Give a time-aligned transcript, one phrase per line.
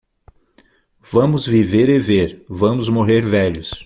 [1.13, 3.71] Vamos viver e ver, vamos morrer velhos.